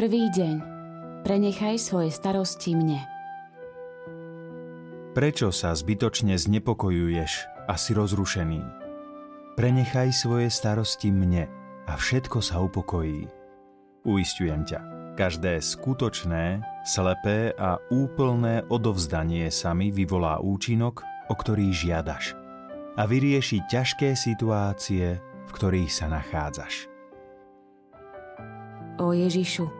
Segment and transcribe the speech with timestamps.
[0.00, 0.56] Prvý deň.
[1.28, 3.04] Prenechaj svoje starosti mne.
[5.12, 8.64] Prečo sa zbytočne znepokojuješ a si rozrušený?
[9.60, 11.52] Prenechaj svoje starosti mne
[11.84, 13.28] a všetko sa upokojí.
[14.08, 14.80] Uistujem ťa,
[15.20, 22.32] každé skutočné, slepé a úplné odovzdanie sa mi vyvolá účinok, o ktorý žiadaš
[22.96, 26.88] a vyrieši ťažké situácie, v ktorých sa nachádzaš.
[28.96, 29.79] O Ježišu,